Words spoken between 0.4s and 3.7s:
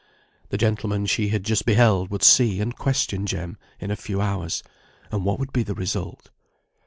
The gentleman she had just beheld would see and question Jem